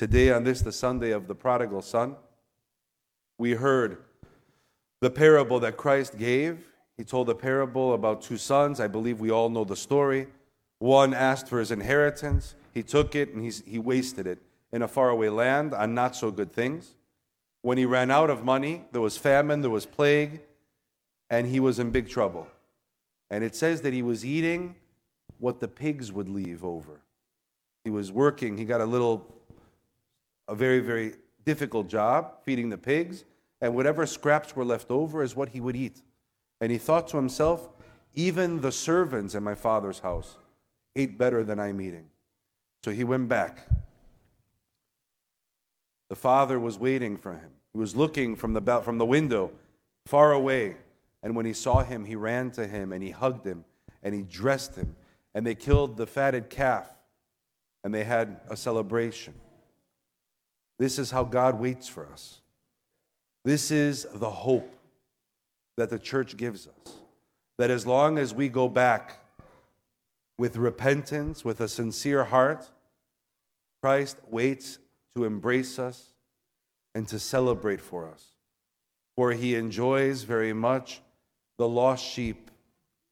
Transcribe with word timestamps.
Today, 0.00 0.32
on 0.32 0.44
this, 0.44 0.62
the 0.62 0.72
Sunday 0.72 1.10
of 1.10 1.28
the 1.28 1.34
prodigal 1.34 1.82
son, 1.82 2.16
we 3.36 3.52
heard 3.52 3.98
the 5.02 5.10
parable 5.10 5.60
that 5.60 5.76
Christ 5.76 6.16
gave. 6.16 6.64
He 6.96 7.04
told 7.04 7.28
a 7.28 7.34
parable 7.34 7.92
about 7.92 8.22
two 8.22 8.38
sons. 8.38 8.80
I 8.80 8.86
believe 8.86 9.20
we 9.20 9.30
all 9.30 9.50
know 9.50 9.62
the 9.62 9.76
story. 9.76 10.28
One 10.78 11.12
asked 11.12 11.48
for 11.48 11.58
his 11.58 11.70
inheritance, 11.70 12.54
he 12.72 12.82
took 12.82 13.14
it, 13.14 13.34
and 13.34 13.44
he's, 13.44 13.62
he 13.66 13.78
wasted 13.78 14.26
it 14.26 14.38
in 14.72 14.80
a 14.80 14.88
faraway 14.88 15.28
land 15.28 15.74
on 15.74 15.94
not 15.94 16.16
so 16.16 16.30
good 16.30 16.50
things. 16.50 16.94
When 17.60 17.76
he 17.76 17.84
ran 17.84 18.10
out 18.10 18.30
of 18.30 18.42
money, 18.42 18.86
there 18.92 19.02
was 19.02 19.18
famine, 19.18 19.60
there 19.60 19.68
was 19.68 19.84
plague, 19.84 20.40
and 21.28 21.46
he 21.46 21.60
was 21.60 21.78
in 21.78 21.90
big 21.90 22.08
trouble. 22.08 22.46
And 23.28 23.44
it 23.44 23.54
says 23.54 23.82
that 23.82 23.92
he 23.92 24.00
was 24.00 24.24
eating 24.24 24.76
what 25.38 25.60
the 25.60 25.68
pigs 25.68 26.10
would 26.10 26.30
leave 26.30 26.64
over. 26.64 27.02
He 27.84 27.90
was 27.90 28.10
working, 28.10 28.56
he 28.56 28.64
got 28.64 28.80
a 28.80 28.86
little, 28.86 29.34
a 30.50 30.54
very, 30.54 30.80
very 30.80 31.14
difficult 31.44 31.88
job 31.88 32.32
feeding 32.44 32.68
the 32.68 32.76
pigs, 32.76 33.24
and 33.60 33.74
whatever 33.74 34.04
scraps 34.04 34.56
were 34.56 34.64
left 34.64 34.90
over 34.90 35.22
is 35.22 35.36
what 35.36 35.50
he 35.50 35.60
would 35.60 35.76
eat. 35.76 36.02
And 36.60 36.72
he 36.72 36.76
thought 36.76 37.06
to 37.08 37.16
himself, 37.16 37.68
even 38.14 38.60
the 38.60 38.72
servants 38.72 39.36
in 39.36 39.44
my 39.44 39.54
father's 39.54 40.00
house 40.00 40.36
ate 40.96 41.16
better 41.16 41.44
than 41.44 41.60
I'm 41.60 41.80
eating. 41.80 42.06
So 42.84 42.90
he 42.90 43.04
went 43.04 43.28
back. 43.28 43.60
The 46.08 46.16
father 46.16 46.58
was 46.58 46.78
waiting 46.78 47.16
for 47.16 47.32
him. 47.32 47.50
He 47.72 47.78
was 47.78 47.94
looking 47.94 48.34
from 48.34 48.52
the, 48.52 48.80
from 48.82 48.98
the 48.98 49.06
window, 49.06 49.52
far 50.06 50.32
away. 50.32 50.76
And 51.22 51.36
when 51.36 51.46
he 51.46 51.52
saw 51.52 51.84
him, 51.84 52.04
he 52.04 52.16
ran 52.16 52.50
to 52.52 52.66
him 52.66 52.92
and 52.92 53.04
he 53.04 53.10
hugged 53.10 53.46
him 53.46 53.64
and 54.02 54.12
he 54.14 54.22
dressed 54.22 54.74
him. 54.74 54.96
And 55.32 55.46
they 55.46 55.54
killed 55.54 55.96
the 55.96 56.08
fatted 56.08 56.50
calf 56.50 56.88
and 57.84 57.94
they 57.94 58.02
had 58.02 58.40
a 58.48 58.56
celebration. 58.56 59.34
This 60.80 60.98
is 60.98 61.10
how 61.10 61.24
God 61.24 61.60
waits 61.60 61.86
for 61.86 62.06
us. 62.06 62.40
This 63.44 63.70
is 63.70 64.06
the 64.14 64.30
hope 64.30 64.74
that 65.76 65.90
the 65.90 65.98
church 65.98 66.38
gives 66.38 66.66
us. 66.66 66.94
That 67.58 67.70
as 67.70 67.86
long 67.86 68.16
as 68.16 68.32
we 68.32 68.48
go 68.48 68.66
back 68.66 69.18
with 70.38 70.56
repentance, 70.56 71.44
with 71.44 71.60
a 71.60 71.68
sincere 71.68 72.24
heart, 72.24 72.66
Christ 73.82 74.16
waits 74.30 74.78
to 75.14 75.24
embrace 75.24 75.78
us 75.78 76.14
and 76.94 77.06
to 77.08 77.18
celebrate 77.18 77.82
for 77.82 78.08
us. 78.08 78.24
For 79.16 79.32
he 79.32 79.56
enjoys 79.56 80.22
very 80.22 80.54
much 80.54 81.02
the 81.58 81.68
lost 81.68 82.06
sheep 82.06 82.50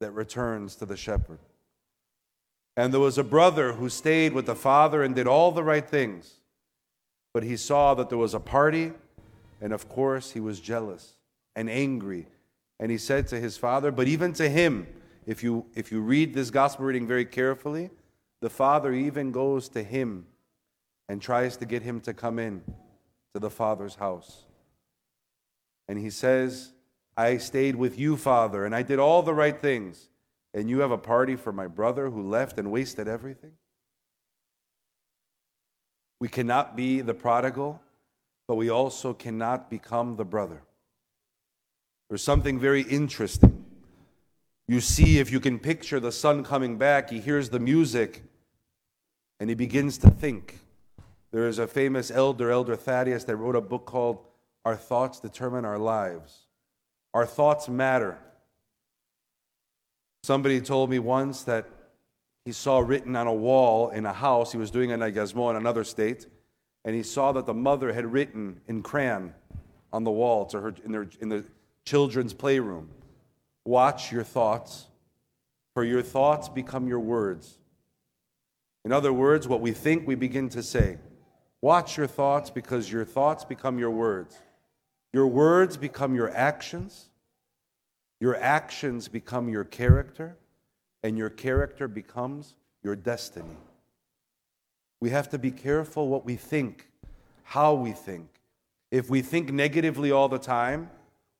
that 0.00 0.12
returns 0.12 0.75
to 0.77 0.87
the 0.87 0.97
shepherd. 0.97 1.41
And 2.78 2.95
there 2.95 3.00
was 3.00 3.19
a 3.19 3.25
brother 3.25 3.75
who 3.75 3.91
stayed 3.91 4.33
with 4.33 4.47
the 4.47 4.55
father 4.55 5.03
and 5.03 5.15
did 5.15 5.27
all 5.27 5.53
the 5.53 5.62
right 5.62 5.87
things. 5.87 6.39
But 7.39 7.47
he 7.47 7.56
saw 7.56 7.94
that 7.94 8.08
there 8.08 8.19
was 8.19 8.34
a 8.34 8.41
party, 8.41 8.91
and 9.61 9.72
of 9.72 9.89
course 9.89 10.33
he 10.33 10.41
was 10.41 10.58
jealous 10.58 11.14
and 11.55 11.70
angry. 11.70 12.27
And 12.81 12.91
he 12.91 12.98
said 12.98 13.28
to 13.28 13.39
his 13.39 13.56
father, 13.56 13.92
but 13.92 14.08
even 14.08 14.33
to 14.33 14.48
him, 14.48 14.89
if 15.25 15.44
you, 15.44 15.64
if 15.77 15.92
you 15.92 16.00
read 16.00 16.34
this 16.34 16.50
gospel 16.50 16.86
reading 16.86 17.06
very 17.06 17.25
carefully, 17.25 17.91
the 18.41 18.50
father 18.50 18.92
even 18.92 19.31
goes 19.31 19.69
to 19.69 19.84
him 19.84 20.27
and 21.09 21.22
tries 21.22 21.56
to 21.59 21.64
get 21.64 21.84
him 21.84 22.00
to 22.00 22.12
come 22.12 22.41
in 22.41 22.61
to 23.34 23.39
the 23.39 23.50
father's 23.50 23.94
house. 23.94 24.47
And 25.86 25.97
he 25.97 26.11
says, 26.11 26.72
I 27.16 27.36
stayed 27.36 27.77
with 27.77 28.00
you, 28.00 28.16
Father, 28.16 28.64
and 28.64 28.75
I 28.75 28.83
did 28.83 28.98
all 28.98 29.22
the 29.22 29.33
right 29.33 29.62
things. 29.62 30.09
And 30.55 30.69
you 30.69 30.81
have 30.81 30.91
a 30.91 30.98
party 30.98 31.36
for 31.36 31.53
my 31.53 31.69
brother 31.69 32.11
who 32.11 32.28
left 32.28 32.59
and 32.59 32.72
wasted 32.72 33.06
everything? 33.06 33.53
We 36.21 36.29
cannot 36.29 36.77
be 36.77 37.01
the 37.01 37.15
prodigal, 37.15 37.81
but 38.47 38.57
we 38.57 38.71
also 38.71 39.13
cannot 39.13 39.71
become 39.71 40.17
the 40.17 40.25
brother. 40.25 40.63
There's 42.09 42.23
something 42.23 42.59
very 42.59 42.83
interesting. 42.83 43.65
You 44.67 44.81
see, 44.81 45.19
if 45.19 45.31
you 45.31 45.41
can 45.41 45.59
picture 45.59 46.01
the 46.01 46.12
son 46.12 46.43
coming 46.45 46.77
back, 46.77 47.11
he 47.11 47.21
hears 47.21 47.51
the 47.51 47.61
music 47.61 48.23
and 49.41 49.49
he 49.49 49.55
begins 49.55 49.99
to 49.99 50.11
think. 50.11 50.59
There 51.31 51.47
is 51.47 51.59
a 51.59 51.67
famous 51.67 52.11
elder, 52.11 52.51
Elder 52.51 52.77
Thaddeus, 52.77 53.25
that 53.25 53.37
wrote 53.37 53.57
a 53.57 53.61
book 53.61 53.84
called 53.84 54.25
Our 54.65 54.77
Thoughts 54.77 55.21
Determine 55.21 55.65
Our 55.65 55.78
Lives. 55.78 56.47
Our 57.15 57.27
thoughts 57.27 57.69
matter. 57.69 58.19
Somebody 60.23 60.61
told 60.61 60.91
me 60.91 60.99
once 60.99 61.43
that 61.45 61.67
he 62.48 62.53
saw 62.53 62.78
written 62.78 63.14
on 63.14 63.26
a 63.26 63.32
wall 63.32 63.91
in 63.91 64.06
a 64.06 64.12
house, 64.14 64.53
he 64.53 64.56
was 64.56 64.70
doing 64.70 64.91
an 64.91 65.00
Agiasmo 65.00 65.50
in 65.50 65.56
another 65.56 65.84
state, 65.84 66.26
and 66.82 66.97
he 66.97 67.03
saw 67.03 67.31
that 67.32 67.44
the 67.44 67.53
mother 67.53 67.92
had 67.92 68.10
written 68.10 68.59
in 68.66 68.82
crayon 68.82 69.34
on 69.92 70.03
the 70.03 70.10
wall 70.10 70.47
to 70.47 70.59
her 70.59 70.75
in, 70.82 70.91
their, 70.91 71.06
in 71.20 71.28
the 71.28 71.44
children's 71.84 72.32
playroom 72.32 72.88
Watch 73.66 74.10
your 74.10 74.25
thoughts, 74.25 74.86
for 75.75 75.84
your 75.84 76.00
thoughts 76.00 76.48
become 76.48 76.88
your 76.88 77.00
words. 77.00 77.59
In 78.82 78.92
other 78.92 79.12
words, 79.12 79.47
what 79.47 79.60
we 79.60 79.72
think, 79.72 80.06
we 80.06 80.15
begin 80.15 80.48
to 80.48 80.62
say. 80.62 80.97
Watch 81.60 81.98
your 81.98 82.06
thoughts 82.06 82.48
because 82.48 82.91
your 82.91 83.04
thoughts 83.04 83.44
become 83.44 83.78
your 83.78 83.91
words. 83.91 84.38
Your 85.12 85.26
words 85.26 85.76
become 85.76 86.15
your 86.15 86.30
actions. 86.30 87.10
Your 88.20 88.36
actions 88.36 89.06
become 89.06 89.50
your 89.50 89.65
character. 89.65 90.38
And 91.03 91.16
your 91.16 91.31
character 91.31 91.88
becomes 91.88 92.54
your 92.82 92.97
destiny. 92.97 93.56
We 95.00 95.10
have 95.10 95.28
to 95.31 95.38
be 95.38 95.50
careful 95.50 96.09
what 96.09 96.25
we 96.25 96.36
think, 96.36 96.88
how 97.44 97.75
we 97.75 97.92
think. 97.92 98.28
If 98.91 99.09
we 99.09 99.22
think 99.22 99.53
negatively 99.53 100.10
all 100.10 100.28
the 100.28 100.38
time, 100.38 100.91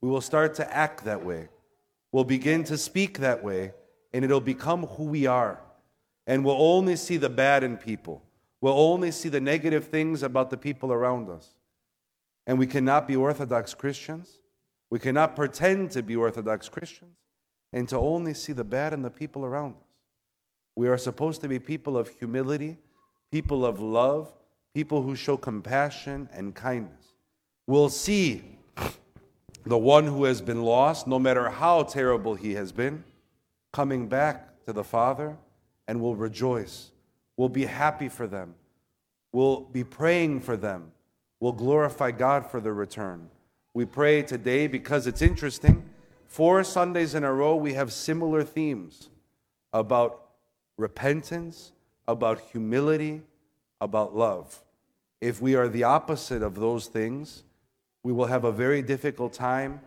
we 0.01 0.09
will 0.09 0.21
start 0.21 0.55
to 0.57 0.75
act 0.75 1.05
that 1.05 1.25
way. 1.25 1.49
We'll 2.13 2.25
begin 2.25 2.63
to 2.65 2.79
speak 2.79 3.19
that 3.19 3.43
way, 3.43 3.73
and 4.13 4.25
it'll 4.25 4.41
become 4.41 4.87
who 4.87 5.05
we 5.05 5.27
are. 5.27 5.61
And 6.27 6.45
we'll 6.45 6.61
only 6.61 6.95
see 6.95 7.17
the 7.17 7.29
bad 7.29 7.65
in 7.65 7.77
people 7.77 8.23
We'll 8.61 8.79
only 8.79 9.11
see 9.11 9.29
the 9.29 9.41
negative 9.41 9.87
things 9.87 10.23
about 10.23 10.51
the 10.51 10.57
people 10.57 10.93
around 10.93 11.29
us. 11.29 11.55
And 12.47 12.59
we 12.59 12.67
cannot 12.67 13.07
be 13.07 13.15
Orthodox 13.15 13.75
Christians. 13.75 14.41
We 14.91 14.99
cannot 14.99 15.37
pretend 15.37 15.91
to 15.93 16.03
be 16.03 16.17
Orthodox 16.17 16.69
Christians 16.69 17.17
and 17.73 17.89
to 17.89 17.97
only 17.97 18.35
see 18.35 18.53
the 18.53 18.65
bad 18.65 18.93
in 18.93 19.03
the 19.03 19.11
people 19.11 19.45
around 19.45 19.75
us. 19.75 19.83
We 20.77 20.89
are 20.89 20.99
supposed 20.99 21.41
to 21.43 21.49
be 21.49 21.59
people 21.59 21.97
of 21.97 22.09
humility, 22.09 22.79
people 23.31 23.67
of 23.67 23.81
love, 23.81 24.33
people 24.75 25.03
who 25.03 25.17
show 25.17 25.37
compassion 25.37 26.29
and 26.33 26.55
kindness. 26.55 27.15
We'll 27.67 27.91
see 27.91 28.43
the 29.65 29.79
one 29.79 30.07
who 30.07 30.25
has 30.25 30.41
been 30.41 30.63
lost, 30.63 31.07
no 31.07 31.19
matter 31.19 31.51
how 31.51 31.83
terrible 31.83 32.35
he 32.35 32.55
has 32.55 32.73
been, 32.73 33.05
coming 33.73 34.09
back 34.09 34.65
to 34.67 34.73
the 34.73 34.85
Father 34.85 35.37
and 35.87 36.01
will 36.01 36.17
rejoice 36.17 36.91
We'll 37.39 37.49
be 37.49 37.65
happy 37.65 38.09
for 38.09 38.27
them. 38.27 38.57
We'll 39.33 39.61
be 39.61 39.85
praying 39.85 40.41
for 40.41 40.57
them. 40.57 40.91
We'll 41.39 41.53
glorify 41.53 42.11
God 42.11 42.51
for 42.51 42.61
their 42.61 42.75
return. 42.75 43.31
We 43.73 43.85
pray 43.85 44.23
today 44.23 44.67
because 44.67 45.07
it's 45.07 45.23
interesting. 45.23 45.88
Four 46.29 46.63
Sundays 46.63 47.15
in 47.15 47.25
a 47.25 47.33
row, 47.33 47.57
we 47.57 47.73
have 47.73 47.93
similar 47.93 48.45
themes 48.45 49.09
about 49.73 50.27
repentance, 50.77 51.73
about 52.07 52.39
humility, 52.53 53.23
about 53.81 54.15
love. 54.15 54.63
If 55.21 55.41
we 55.41 55.57
are 55.57 55.69
the 55.69 55.85
opposite 55.85 56.43
of 56.43 56.55
those 56.55 56.87
things, 56.87 57.45
we 58.05 58.13
will 58.13 58.27
have 58.27 58.45
a 58.45 58.53
very 58.53 58.83
difficult 58.83 59.33
time 59.33 59.81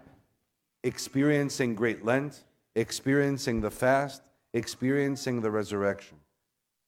experiencing 0.84 1.76
Great 1.76 2.04
Lent, 2.04 2.44
experiencing 2.76 3.62
the 3.62 3.72
fast, 3.72 4.24
experiencing 4.54 5.42
the 5.42 5.52
resurrection. 5.52 6.18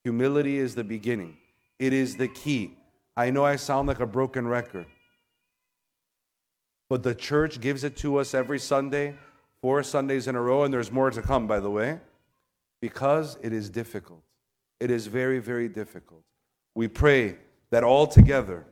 Humility 0.04 0.58
is 0.58 0.76
the 0.76 0.84
beginning, 0.84 1.38
it 1.80 1.94
is 1.94 2.18
the 2.18 2.28
key. 2.28 2.76
I 3.16 3.30
know 3.30 3.46
I 3.46 3.58
sound 3.58 3.88
like 3.88 4.00
a 4.00 4.08
broken 4.08 4.48
record, 4.48 4.88
but 6.90 7.04
the 7.04 7.14
church 7.14 7.62
gives 7.62 7.84
it 7.84 7.96
to 7.98 8.18
us 8.18 8.34
every 8.34 8.60
Sunday, 8.60 9.16
four 9.64 9.82
Sundays 9.82 10.28
in 10.28 10.36
a 10.36 10.42
row, 10.42 10.66
and 10.66 10.74
there's 10.74 10.92
more 10.92 11.10
to 11.10 11.22
come, 11.22 11.48
by 11.48 11.58
the 11.62 11.70
way, 11.70 11.98
because 12.82 13.38
it 13.42 13.54
is 13.54 13.70
difficult. 13.70 14.22
It 14.82 14.92
is 14.92 15.08
very, 15.08 15.40
very 15.40 15.70
difficult. 15.70 16.22
We 16.76 16.90
pray 16.90 17.38
that 17.72 17.82
all 17.82 18.06
together 18.06 18.66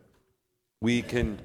we 0.82 1.02
can 1.02 1.40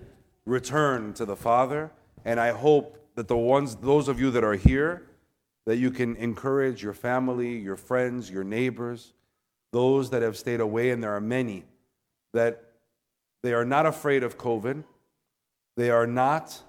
return 0.46 1.14
to 1.14 1.24
the 1.24 1.36
Father, 1.36 1.92
and 2.24 2.40
I 2.40 2.50
hope 2.50 2.98
that 3.14 3.28
the 3.28 3.36
ones, 3.36 3.76
those 3.76 4.08
of 4.08 4.18
you 4.18 4.32
that 4.32 4.42
are 4.42 4.56
here, 4.56 5.06
that 5.64 5.76
you 5.76 5.92
can 5.92 6.16
encourage 6.16 6.82
your 6.82 6.92
family, 6.92 7.56
your 7.56 7.76
friends, 7.76 8.28
your 8.28 8.42
neighbors, 8.42 9.12
those 9.72 10.10
that 10.10 10.22
have 10.22 10.36
stayed 10.36 10.58
away, 10.58 10.90
and 10.90 11.00
there 11.00 11.14
are 11.14 11.20
many, 11.20 11.62
that 12.32 12.64
they 13.44 13.52
are 13.52 13.64
not 13.64 13.86
afraid 13.86 14.24
of 14.24 14.38
COVID. 14.38 14.82
They 15.76 15.90
are 15.90 16.08
not 16.08 16.60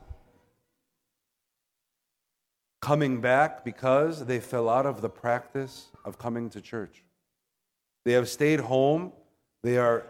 coming 2.88 3.20
back 3.20 3.66
because 3.66 4.28
they 4.28 4.40
fell 4.40 4.70
out 4.70 4.86
of 4.86 5.02
the 5.02 5.10
practice 5.10 5.88
of 6.06 6.18
coming 6.18 6.50
to 6.50 6.62
church. 6.62 7.04
They 8.06 8.14
have 8.14 8.30
stayed 8.30 8.62
home. 8.62 9.12
They 9.62 9.78
are 9.78 10.06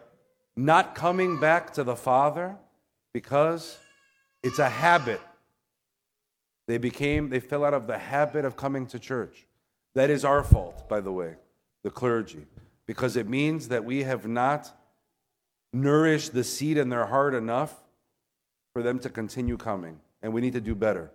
not 0.55 0.93
coming 0.93 1.39
back 1.39 1.73
to 1.73 1.83
the 1.83 1.95
Father 1.95 2.55
because 3.15 3.79
it's 4.43 4.59
a 4.59 4.69
habit. 4.69 5.19
They 6.67 6.77
became, 6.77 7.29
they 7.29 7.39
fell 7.39 7.65
out 7.65 7.73
of 7.73 7.87
the 7.87 7.97
habit 7.97 8.45
of 8.45 8.55
coming 8.55 8.85
to 8.87 8.99
church. 8.99 9.47
That 9.95 10.11
is 10.11 10.23
our 10.23 10.43
fault, 10.43 10.87
by 10.87 11.01
the 11.01 11.11
way, 11.11 11.33
the 11.81 11.89
clergy, 11.89 12.45
because 12.85 13.15
it 13.15 13.27
means 13.27 13.69
that 13.69 13.85
we 13.85 14.03
have 14.03 14.27
not 14.27 14.71
nourished 15.73 16.31
the 16.31 16.43
seed 16.43 16.77
in 16.77 16.89
their 16.89 17.07
heart 17.07 17.33
enough 17.33 17.73
for 18.71 18.83
them 18.83 18.99
to 18.99 19.09
continue 19.09 19.57
coming, 19.57 19.99
and 20.21 20.31
we 20.31 20.41
need 20.41 20.53
to 20.53 20.61
do 20.61 20.75
better. 20.75 21.09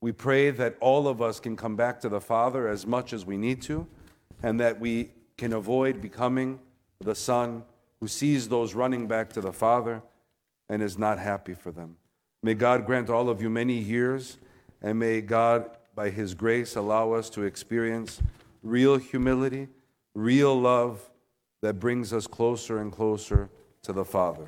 We 0.00 0.12
pray 0.12 0.50
that 0.50 0.76
all 0.80 1.08
of 1.08 1.22
us 1.22 1.40
can 1.40 1.56
come 1.56 1.76
back 1.76 2.00
to 2.00 2.08
the 2.08 2.20
Father 2.20 2.68
as 2.68 2.86
much 2.86 3.12
as 3.12 3.24
we 3.24 3.36
need 3.36 3.62
to, 3.62 3.86
and 4.42 4.60
that 4.60 4.78
we 4.78 5.10
can 5.36 5.52
avoid 5.52 6.00
becoming 6.00 6.60
the 7.00 7.14
son 7.14 7.64
who 8.00 8.08
sees 8.08 8.48
those 8.48 8.74
running 8.74 9.06
back 9.06 9.32
to 9.32 9.40
the 9.40 9.52
Father 9.52 10.02
and 10.68 10.82
is 10.82 10.98
not 10.98 11.18
happy 11.18 11.54
for 11.54 11.70
them. 11.70 11.96
May 12.42 12.54
God 12.54 12.84
grant 12.84 13.08
all 13.08 13.30
of 13.30 13.40
you 13.40 13.48
many 13.48 13.78
years, 13.78 14.38
and 14.82 14.98
may 14.98 15.22
God, 15.22 15.70
by 15.94 16.10
His 16.10 16.34
grace, 16.34 16.76
allow 16.76 17.12
us 17.12 17.30
to 17.30 17.42
experience 17.42 18.20
real 18.62 18.96
humility, 18.96 19.68
real 20.14 20.58
love 20.60 21.10
that 21.62 21.80
brings 21.80 22.12
us 22.12 22.26
closer 22.26 22.78
and 22.78 22.92
closer 22.92 23.48
to 23.82 23.92
the 23.92 24.04
Father. 24.04 24.42